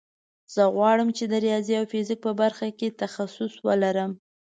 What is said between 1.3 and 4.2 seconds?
ریاضي او فزیک په برخه کې تخصص ولرم